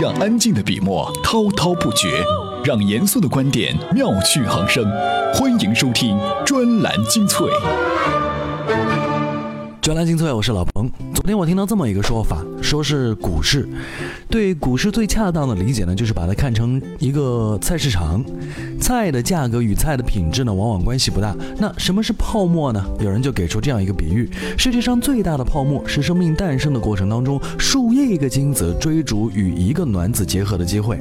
[0.00, 2.22] 让安静的笔墨滔滔不绝，
[2.64, 4.84] 让严肃的观点妙趣横生。
[5.34, 7.48] 欢迎收听专栏精粹。
[9.80, 10.88] 专栏精粹，我是老彭。
[11.12, 13.68] 昨天我听到这么一个说法，说是股市。
[14.28, 18.24] 对股市最恰当的理解呢，就是把它看成一个菜市场。
[18.80, 21.34] 菜的价格与菜的品质呢，往往关系不大。
[21.58, 22.84] 那什么是泡沫呢？
[23.00, 30.98] 有人就给出这样一个比喻：世界上最大的泡沫是生命诞生的过程当中，数亿个精子追逐与一个卵子结合的机会。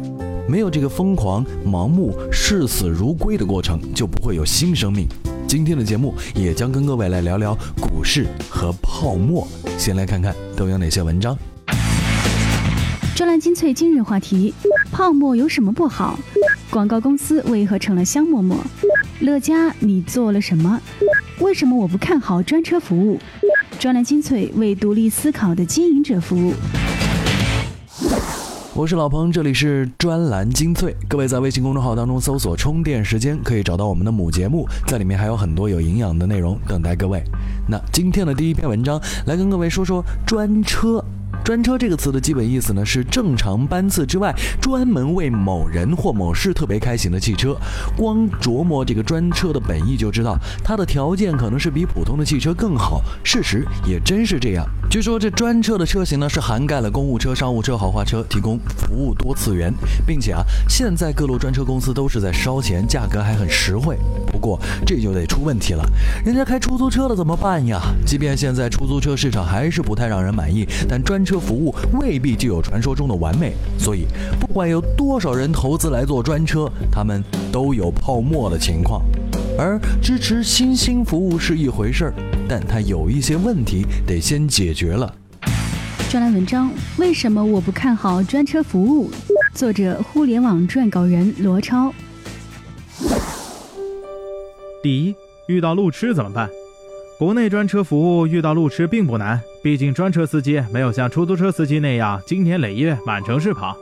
[0.48, 5.06] 没有这个疯狂、盲目、视死如归的过程，就不会有新生命。
[5.46, 9.46] 今天的节目也将跟各位来聊聊股市和泡沫。
[9.78, 11.38] 先来看看都有哪些文章。
[13.18, 14.54] 专栏精粹今日话题：
[14.92, 16.20] 泡沫有什么不好？
[16.70, 18.56] 广告公司为何成了香馍馍？
[19.22, 20.80] 乐嘉，你做了什么？
[21.40, 23.20] 为什么我不看好专车服务？
[23.80, 26.54] 专栏精粹为独立思考的经营者服务。
[28.76, 30.96] 我是老彭，这里是专栏精粹。
[31.10, 37.24] 各位在微信公众号当中搜索“充电时间”，可以找到我们的母节目，在里面还有很多有营养的内容等待各位。
[37.68, 41.04] 那今天的第一篇文章，来跟各位说说专车。
[41.44, 47.56] 专车这个词的基本意思呢，是正常班次之外，专门为某人或某事特别开行的汽车。
[47.96, 53.02] 光琢磨这个专车的本意就知道，它的条件可能是比普通的汽车更好。
[53.24, 54.66] 事实也真是这样。
[54.90, 59.74] 据说这专车的车型呢，是涵盖了公务车、商务车、豪华车，提供服务多次元，
[60.06, 63.98] 并且啊，现在各路专车公司都是在烧钱，价格还很实惠。
[64.28, 65.84] 不过这就得出问题了，
[66.26, 67.82] 人家开出租车的怎么办呀？
[68.06, 71.38] 即便现在出租车市场还是不太让人满意，但专车。
[71.48, 74.06] 服务未必就有传说中的完美，所以
[74.40, 79.02] 不管有多少人投资来做专车，他们都有泡沫的情况。
[79.58, 82.14] 而支持新兴服务是一回事儿，
[82.50, 85.14] 但它有一些问题得先解决了。
[86.10, 89.10] 专栏文章：为什么我不看好专车服务？
[89.54, 91.94] 作者：互联网撰稿人罗超。
[94.82, 95.16] 第一，
[95.48, 96.50] 遇到路痴怎么办？
[97.20, 103.76] 国内专车服务遇到路痴并不难，毕竟专车司机没有像出租车司机那样经年累月满城市跑。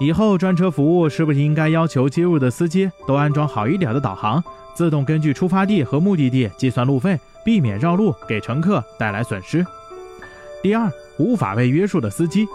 [0.00, 4.42] 以后专车服务是不是应该要求接入的司机都安装好一点的导航，
[4.74, 9.64] 自动根据出发地和目的地计算路费，避免绕路给乘客带来损失？
[10.62, 12.46] 第二，无法被约束的司机。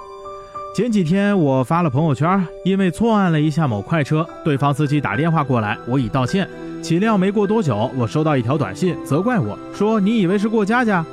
[0.76, 6.50] 前几天我发了朋友圈，因为错按了一下某快车，对方司机打电话过来，我已道歉。
[6.82, 11.06] 岂料没过多久，我收到一条短信，责怪我说：“你以为是过家家？”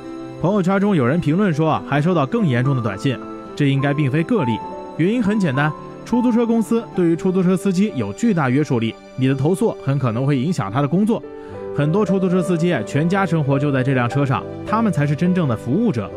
[0.43, 3.17] 朋友圈中有人评论说，还收到更严重的短信。
[3.55, 4.59] 这应该并非个例，
[4.97, 5.73] 原因很简单，
[6.05, 11.23] 出租车公司对于出租车司机有巨大约束力，你的投诉很可能会影响他的工作。
[11.77, 16.11] 很多出租车司机全家生活就在这辆车上，他们才是真正的服务者。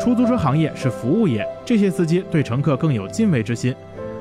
[0.00, 3.74] 出租车行业是服务业，这些司机对乘客更有敬畏之心。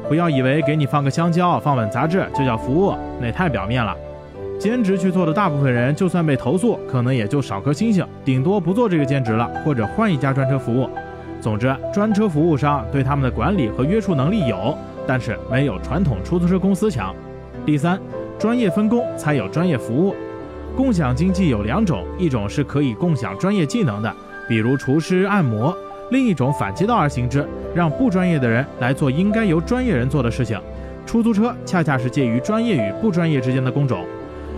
[0.09, 3.95] 不要以为给你放个香蕉、放本杂志就叫服务，那太表面了。
[4.59, 10.89] 兼职去做的大部分人，就算被投诉，可能也就少颗星星，顶多不做这个兼职了，或者换一家专车服务。
[11.39, 14.75] 总之，专车服务商对他们的管理和约束能力有，
[15.05, 17.13] 但是没有传统出租车公司强。
[17.65, 17.99] 第三，
[18.39, 20.15] 专业分工才有专业服务。
[20.75, 24.11] 共享经济有两种，一种是可以共享专业技能的，
[24.49, 25.71] 比如厨师、按摩；
[26.09, 30.59] 另一种反其道而行之，让不专业的人来做应该由专业人做的事情。
[31.05, 34.03] 出租车恰恰是介于专业与不专业之间的工种。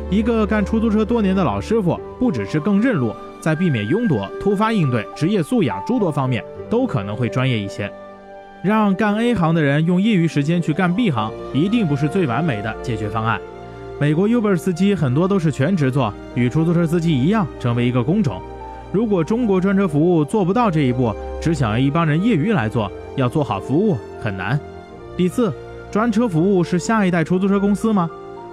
[0.09, 7.91] 一个干出租车多年的老师傅，不只是更认路，在避免拥堵、突发应对、职业素养诸多方面，都可能会专业一些。
[8.63, 13.39] 让干 A 行的人用业余时间去干 B 行，一定不是最完美的解决方案。
[13.99, 18.41] 美国 Uber 司机很多都是全职做，与出租车司机一样，成为一个工种。
[18.91, 24.59] 如果中国专车服务做不到这一步，只想要一帮人业余来做，要做好服务很难。
[25.15, 25.53] 第四，
[25.91, 28.09] 专车服务是下一代出租车公司吗？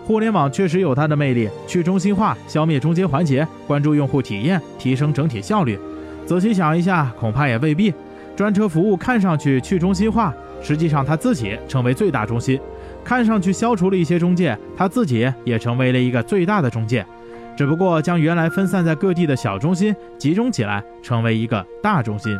[0.06, 5.76] 互联网确实有它的魅力，去中心化，消灭中间环节，关注用户体验，提升整体效率。
[6.24, 7.92] 仔细想一下，恐怕也未必。
[8.36, 12.56] 专车服务看上去去中心化，实际上它自己成为最大中心；
[13.02, 17.04] 看上去消除了一些中介，它自己也成为了一个最大的中介。
[17.56, 22.38] 只不过将原来分散在各地的小中心集中起来，成为一个大中心。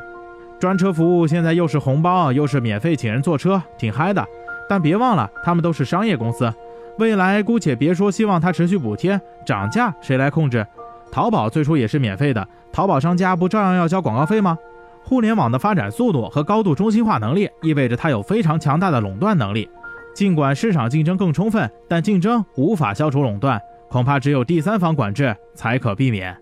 [0.60, 4.24] 专车服务现在又是红包，又是免费请人坐车，挺嗨的。
[4.68, 6.52] 但别忘了，他们都是商业公司。
[6.98, 10.66] 未来姑且别说，希望它持续补贴涨价，谁来控制？
[11.10, 14.56] 淘宝最初也是免费的，淘宝商家不照样要交广告费吗？
[15.04, 19.68] 互联网的发展速度和高度中心化能力，意味着它有非常强大的垄断能力。
[20.14, 26.36] 尽管市场竞争更充分，但竞争无法消除垄断，恐怕只有第三方管制才可避免。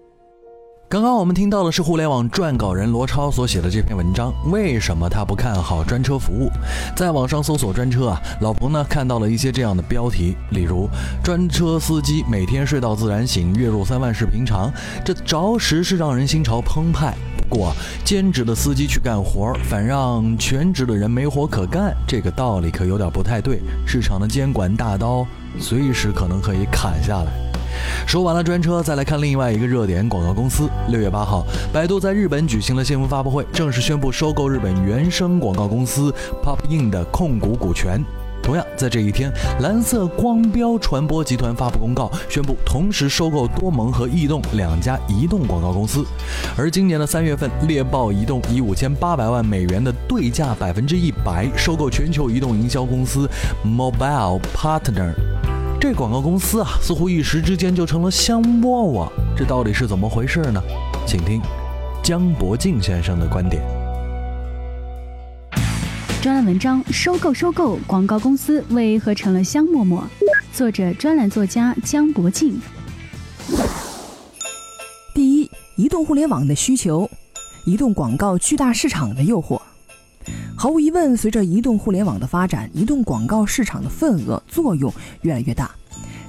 [0.95, 4.33] 刚刚我们听到的是互联网撰稿人罗超所写的这篇文章。
[4.53, 6.49] 为什么他不看好专车服务？
[6.95, 10.89] 在网上搜索专车啊，老彭呢看到了一些这样的标题，例如
[11.21, 14.73] 专车司机每天睡到自然醒，月入三万是平常。
[15.05, 17.13] 这着实是让人心潮澎湃。
[17.49, 17.73] 不过，
[18.05, 23.61] 兼职的司机去干活，反让全职的人没活可干，这个道理可有点不太对。
[23.85, 25.27] 市场的监管大刀
[25.59, 27.44] 随时可能可以砍下来。
[28.07, 30.69] 说完了专车，再来看另外一个热点广告公司。
[30.89, 38.05] 六月八号，百度在日本举行了新闻发布会，正式宣布收购日本原生广告公司 PopIn 的控股股权。
[38.43, 46.05] 同样在这一天，蓝色光标传播集团发布公告，宣布同时收购多盟和异动两家移动广告公司。
[46.55, 53.27] 而今年的三月份，猎豹移动以五千八百万美元的对价百分之一百收购全球移动营销公司
[53.65, 55.54] Mobile Partner。
[55.85, 60.59] 这广告公司啊，似乎一时之间就成了香饽饽，这到底是怎么回事呢？
[61.07, 61.43] 请听
[62.03, 63.63] 江伯敬先生的观点。
[66.23, 70.01] 专栏文章：收购收购广告公司为何成了香饽饽？
[70.55, 72.59] 作者：专栏作家江伯敬。
[75.15, 77.11] 第一，移动互联网的需求，
[77.67, 79.61] 移动广告巨大市场的诱惑。
[80.65, 84.91] 毫无疑问，随着移动互联网的发展，移动广告市场的份额作用
[85.21, 85.71] 越来越大。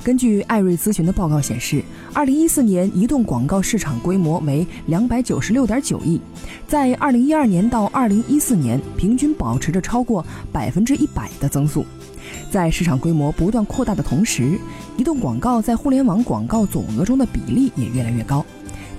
[0.03, 1.81] 根据艾瑞咨询的报告显示，
[2.13, 6.19] 二零一四年移动广告市场规模为两百九十六点九亿，
[6.67, 11.85] 在二零一二年到二零一四年，平均保持着超过百分之一百的增速。
[12.51, 14.59] 在市场规模不断扩大的同时，
[14.97, 18.45] 移动广告在互联网广告总额中的比例也越来越高。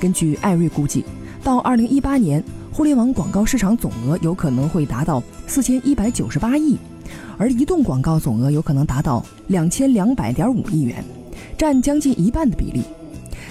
[0.00, 1.04] 根据艾瑞估计，
[1.42, 2.42] 到二零一八年。
[2.76, 6.76] 互联网广告市场总额有可能会达到四千一百九十八亿，
[7.38, 11.02] 而移动广告总额有可能达到两千两百点五亿元，
[11.56, 12.82] 占将近一半的比例。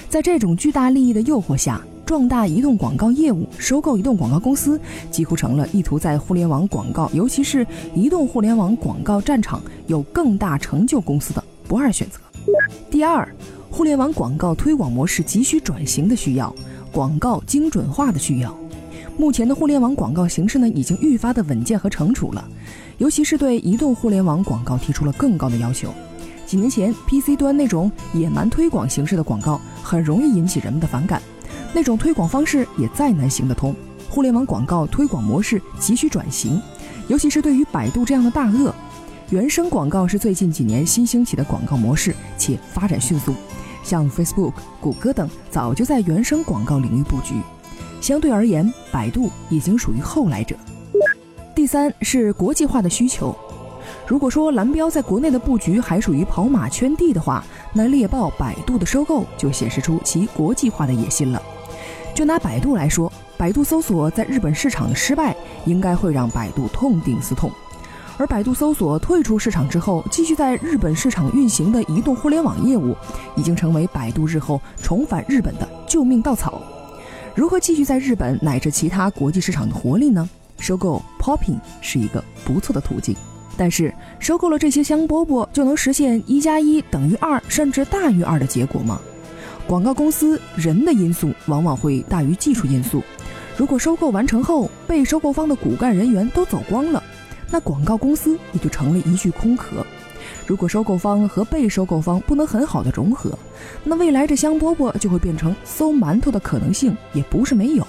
[0.09, 4.79] 在这种巨大利益的诱惑下，壮大移动广告业务、收购移动广告公司，
[5.09, 12.19] 几乎成了意图在互联网广告，尤其是移动互联网广告战场有更大成就公司的不二选择。
[12.91, 13.27] 第二，
[13.71, 16.53] 互联网广告推广模式急需转型的需要，
[16.91, 18.55] 广告精准化的需要。
[19.17, 22.45] 目前的互联网广告形式呢，已经愈发的稳健和成熟了，
[22.97, 25.89] 尤其是对移动互联网广告提出了更高的要求。
[26.45, 31.21] 几年前，PC 端那种野蛮推广形式的广告很容易引起人们的反感，
[31.73, 33.73] 那种推广方式也再难行得通。
[34.09, 36.61] 互联网广告推广模式急需转型，
[37.07, 38.75] 尤其是对于百度这样的大鳄，
[39.29, 43.33] 原生广告是最近几年新兴起的广告模式，且发展迅速。
[43.81, 47.35] 像 Facebook、谷歌等早就在原生广告领域布局。
[48.01, 50.55] 相对而言，百度已经属于后来者。
[51.55, 53.35] 第三是国际化的需求。
[54.07, 57.43] 如果说蓝标在国内的布局还属于跑马圈地的话，
[57.73, 61.41] 那猎豹、百度的收购就显示出其国际化的野心了。
[62.13, 67.51] 就拿百度来说，百度搜索在日本市场的失败，应该会让百度痛定思痛。
[68.17, 72.95] 而百度搜索退出市场之后，继续在日本市场运行的移动互联网业务，
[73.35, 76.61] 已经成为百度日后重返日本的救命稻草。
[77.35, 80.27] 如何继续在日本乃至其他国际市场的活力呢？
[80.57, 83.13] 收购 Popping 是一个不错的途径，
[83.57, 89.01] 但是收购了这些香饽饽就能实现一加一等于二甚至大于二的结果吗？
[89.67, 93.03] 广告公司人的因素往往会大于技术因素。
[93.57, 97.03] 如果收购完成后，被收购方的骨干人员都走光了，
[97.51, 99.85] 那广告公司也就成了一具空壳。
[100.45, 103.37] 如果收购方和被收购方不能很好的融合，
[103.83, 107.85] 那未来这香饽饽就会变成馊馒头的可能性也不是没有。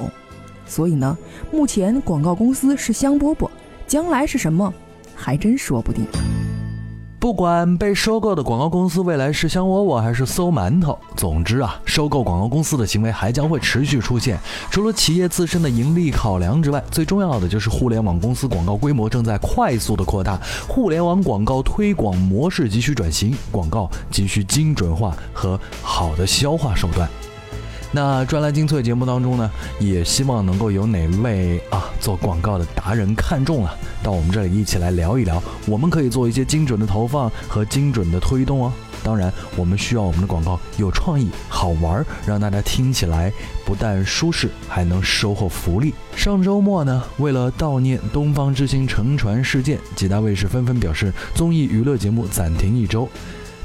[0.66, 1.16] 所以呢，
[1.52, 3.48] 目前广告公司是香饽饽，
[3.86, 4.72] 将来是什么，
[5.14, 6.04] 还真说不定。
[7.18, 14.38] 不管被收购的广告公司未来是香饽饽还是馊馒头，总之啊，收购广告公司的行为还将会持续出现。
[14.70, 27.08] 除了企业自身的盈利考量之外，最重要的就是互联网公司广告规模正在快速的扩大，互联网广告推广模式急需转型，广告急需精准化和好的消化手段。
[27.96, 29.50] 那专栏精粹节目当中呢，
[29.80, 38.70] 也希望能够有哪位啊做广告的达人看中了，到我们这里一起来聊一聊，我们可以做一些精准的投放和精准的推动哦。
[39.02, 43.32] 当然，我们需要我们的广告有创意、好玩，让大家听起来
[43.64, 45.94] 不但舒适，还能收获福利。
[46.14, 53.08] 上周末呢，为了悼念东方之星沉船事件，几大卫视纷纷表示综艺娱乐节目暂停一周。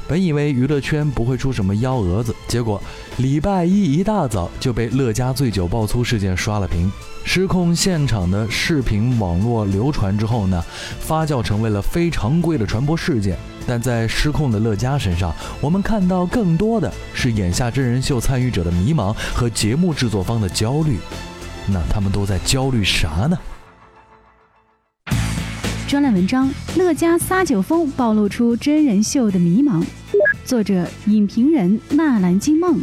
[0.08, 2.82] 本以为娱乐圈不会出什么幺蛾子，结果
[3.18, 6.90] 礼拜一一大早就被乐嘉醉酒爆粗事件刷了屏。
[7.24, 10.62] 失控现场的视频网络流传之后呢，
[10.98, 13.38] 发酵成为了非常规的传播事件。
[13.64, 20.98] 但在失控的乐嘉身上，我们看到更多的是眼下真人秀参与者的迷茫和节目制作方的焦虑。
[21.68, 23.38] 那他们都在焦虑啥呢？
[25.92, 29.84] 专栏文章：乐嘉撒酒疯，暴露出真人秀的迷茫。
[30.42, 32.80] 作者：影评人纳兰金梦。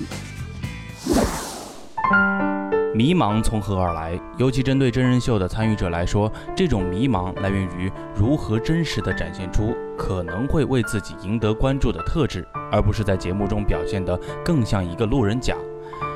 [2.94, 4.22] 迷茫从何而来？
[4.38, 15.56] 尤其针对真人秀的参与者来说，这种迷茫来源于如何真实的展现出可能会为自己赢得关注的特质，而不是在节目中表现得更像一个路人甲。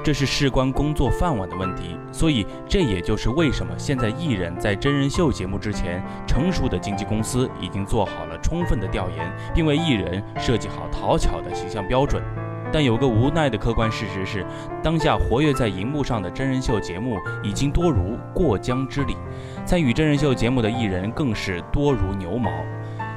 [0.03, 12.21] 这是事关工作饭碗的问题，所以这也就是为什么现在艺人在真人秀节目之前，成熟的经纪公司已经做好了充分的调研，并为艺人设计好讨巧的形象标准。
[12.69, 14.45] 但有个无奈的客观事实是，
[14.81, 19.15] 当下活跃在荧幕上的真人秀节目已经多如过江之鲤，
[19.63, 22.51] 参与真人秀节目的艺人更是多如牛毛。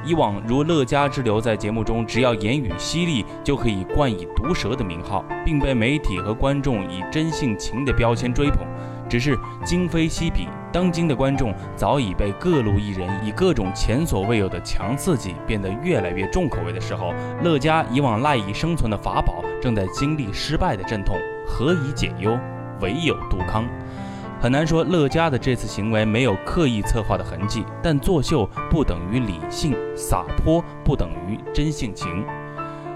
[0.07, 8.65] 以往如乐嘉之流在节目中，只要言语犀利就可以冠以毒舌的名号，并被媒体和观众以真性情的标签追捧。
[9.09, 22.39] 只是今非昔比，当今的观众早已被各路艺人以各种前所未有的强刺激变得越来越重口味的时候，乐嘉以往赖以生存的法宝正在经历失败的阵痛，何以解忧？
[22.79, 23.65] 唯有杜康。
[24.39, 32.23] 很难说乐嘉的这次行为没有刻意策划的痕迹，但作秀不等于理性，洒脱不等于真性情。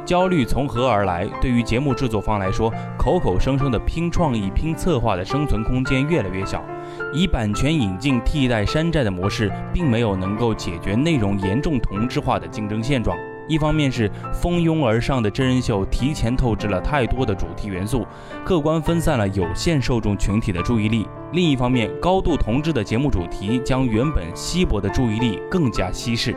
[0.05, 1.27] 焦虑从何而来？
[1.41, 6.63] 对于节目制作方来说，口口声声的拼创意、拼策划的生存空间越来越小，
[7.11, 13.17] 以版权引进替代山寨的模式，并没有能够解决内容严重同质化的竞争现状。
[13.51, 18.07] 一方面是蜂拥而上的真人秀提前透支了太多的主题元素，
[18.45, 21.03] 客观分散了有限受众群体的注意力；
[21.33, 26.33] 另一方面，高度同质的节目主题将原本稀薄的注意力更加稀释。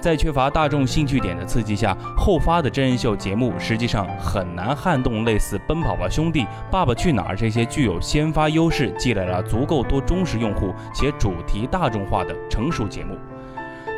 [0.00, 13.16] 在缺乏大众兴趣点的刺激下，后发的真人秀节目实际上很难撼动类似《奔跑吧兄弟》《爸爸去哪儿》这些具有先发优势、积累了足够多忠实用户且主题大众化的成熟节目。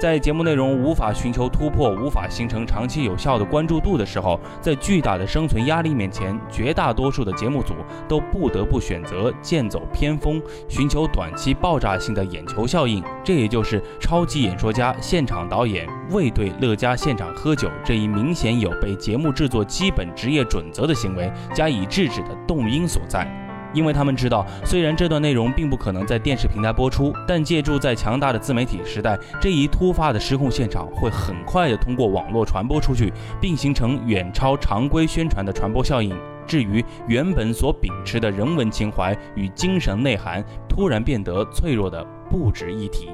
[0.00, 7.74] 在节目内容无法寻求突破、无法形成长期有效的关注度的时候，在巨大的生存压力面前，绝大多数的节目组
[8.08, 13.02] 都不得不选择剑走偏锋，寻求短期爆炸性的眼球效应。
[13.24, 23.47] 这也就是超级演说家、现场导演未对乐嘉现场喝酒这一明显有悖节目制作基本职业准则的行为加以制止的动因所在。
[23.72, 36.16] 因为他们知道，虽然这段内容并不可能在电视平台播出，但借助在强大的自媒体时代，这一突发的失控现场会很快的通过网络传播出去，并形成远超常规宣传的传播效应。
[36.46, 43.10] 至于原本所秉持的人文情怀与精神内涵，突然变得脆弱的不值一提。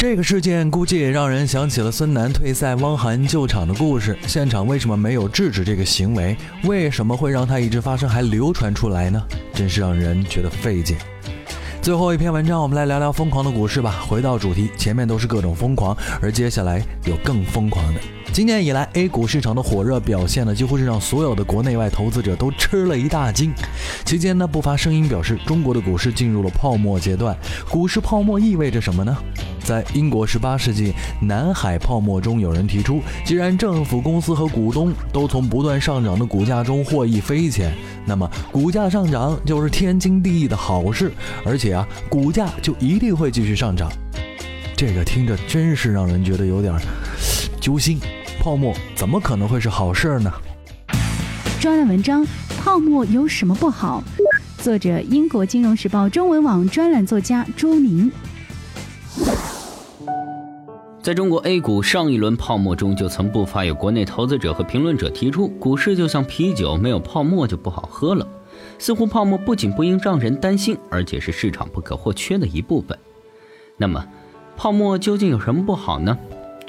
[0.00, 4.18] 这个事件估计也让人想起了孙楠退赛、汪涵救场的故事。
[4.26, 6.34] 现场为什么没有制止这个行为？
[6.64, 9.22] 为什么会让它一直发生还流传出来呢？
[9.52, 10.96] 真是让人觉得费解。
[11.82, 14.02] 最后一篇文章，我们来聊聊疯狂的股市吧。
[14.08, 18.00] 回到主题，前面都是各种疯狂，而接下来有更疯狂的。
[18.32, 23.52] 今年以来，A 股市场的火热表现呢，几乎是让所有的国内外投资者都吃了一大惊。
[24.04, 27.36] 期间呢，不乏声音表示，中国的股市进入了泡沫阶段。
[27.68, 29.16] 股市泡沫意味着什么呢？
[29.64, 37.74] 在英国18世纪南海泡沫中，有人提出，既然政府、公司和股东都从不断上涨的股价中获益匪浅，
[38.06, 41.12] 那么股价上涨就是天经地义的好事，
[41.44, 43.90] 而且啊，股价就一定会继续上涨。
[44.76, 46.72] 这个听着真是让人觉得有点
[47.60, 48.00] 揪心。
[48.40, 50.32] 泡沫怎么可能会是好事呢？
[51.60, 52.26] 专栏文章：
[52.64, 54.02] 泡沫有什么不好？
[54.56, 58.10] 作者：英国金融时报中文网专栏作家朱宁。
[61.02, 68.26] 在中国 A 股上一轮泡沫中，就曾不乏有国内投资者和评论者提出，股市就像啤酒，没有泡沫就不好喝了。
[68.78, 72.98] 似乎泡沫不仅不应让人担心，而且是市场不可或缺的一部分。
[73.76, 74.02] 那么，
[74.56, 76.16] 泡沫究竟有什么不好呢？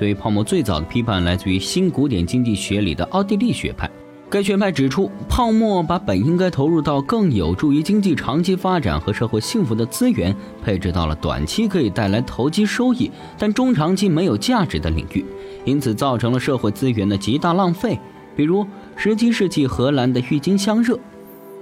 [0.01, 3.88] 对于泡沫最早的批判来自于新古典经济学里的奥地利学派。
[4.31, 15.24] 该学派指出，泡沫把本应该投入到更有助于经济长期发展和社会幸福的资源，配置到了短期可以带来投机收益，但中长期没有价值的领域，
[15.65, 18.00] 因此造成了社会资源的极大浪费。
[18.36, 18.65] 比如
[18.96, 20.98] 十七世纪荷兰的郁金香热。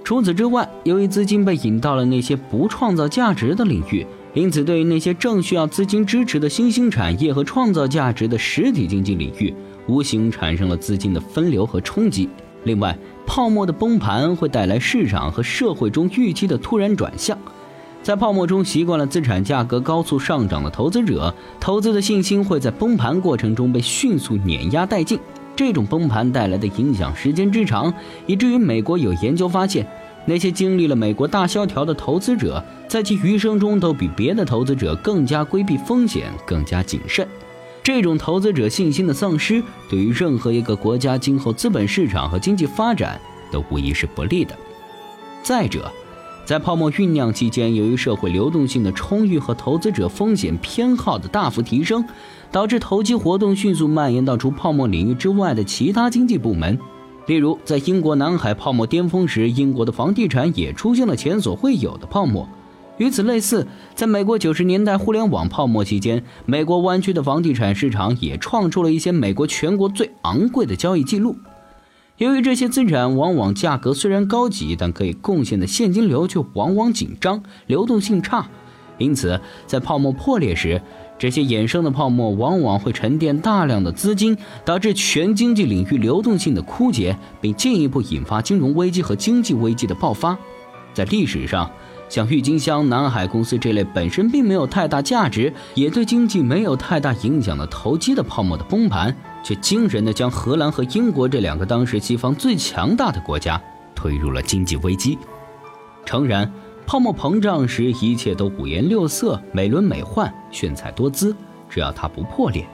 [0.02, 4.06] 除此之外，由于资金被引到了那些不创造价值的领域。
[4.32, 9.52] 因此，对于那些正需要资金支持的新兴产业和创造价值的实体经济领域，
[9.88, 12.28] 无形产生了资金的分流和冲击。
[12.62, 12.96] 另外，
[13.26, 17.36] 泡沫的崩盘会带来市场和社会中预期的突然转向。
[18.02, 25.18] 在泡沫中习惯了资产价格高速上涨的投资者，投资的信心会在崩盘过程中被迅速碾压殆尽。
[25.56, 27.92] 这种崩盘带来的影响时间之长，
[28.26, 29.86] 以至于美国有研究发现，
[30.26, 37.26] 那些经历了美国大萧条的投资者，在其余生中都比别的投资者更加规避风险，更加谨慎。
[37.82, 44.54] 这种投资者信心的丧失，对于任何一个国家今后资本市场和经济发展都无疑是不利的。
[45.42, 45.90] 再者，
[46.44, 52.04] 在泡沫酝酿期间，由于社会流动性的充裕和投资者风险偏好的大幅提升，
[52.52, 56.78] 导致投机活动迅速蔓延到除泡沫领域之外的其他经济部门。
[57.26, 62.48] 例如，在英国南海泡沫巅峰时，英国的房地产也出现了前所未有的泡沫。
[62.98, 71.36] 与此类似，在美国九十年代互联网泡沫期间，美国湾区的房地产市场也创出了一些美国全国最昂贵的交易记录。
[72.18, 78.46] 由于这些资产往往价格虽然高级，但可以贡献的现金流却往往紧张，流动性差，
[78.98, 80.82] 因此在泡沫破裂时，
[81.20, 90.36] 这些衍生的泡沫往往会沉淀大量的资金，导致全经济领域流动性的枯竭，并进一步引发金融危机和经济危机的爆发。
[90.94, 91.70] 在历史上，
[92.08, 99.14] 像郁金香、南海公司这类本身并没有太大价值，也对经济没有太大影响的投机的泡沫的崩盘。
[99.42, 103.60] 却惊人的将荷兰和英国这两个当时西方最强大的国家
[103.94, 105.18] 推入了经济危机。
[106.04, 106.50] 诚然，
[106.86, 111.34] 泡沫膨胀时一切都五颜六色、美轮美奂、炫彩多姿，
[111.68, 112.66] 只要它不破裂。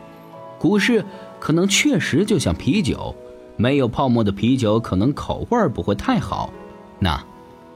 [0.59, 1.05] 股市
[1.39, 3.15] 可能确实就像啤酒，
[3.57, 6.51] 没有泡沫的啤酒可能口味不会太好。
[6.99, 7.23] 那，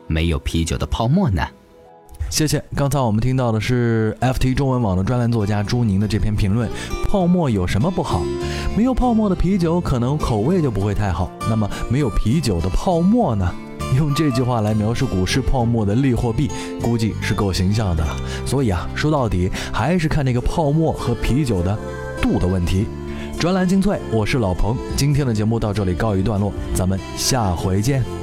[0.06, 1.46] 没有啤酒的泡沫呢？
[2.30, 2.62] 谢谢。
[2.74, 6.70] 刚才我们听到的是 FT 中文网的专栏作家朱宁的这篇评论：
[7.08, 8.22] 泡沫有什么不好？
[8.76, 11.30] 没有泡沫的啤酒可能口味就不会太好。
[11.50, 13.52] 那么没有啤酒的泡沫呢？
[13.96, 18.16] 用这句话来描述股市泡沫的利货币，估计是够形象的了。
[18.46, 21.76] 所以啊，说到底还是看那个泡沫和啤酒的
[22.20, 22.86] 度的问题。
[23.38, 24.76] 专栏精粹，我是老彭。
[24.96, 28.19] 今天的节目到这里告一段落，咱们下回见。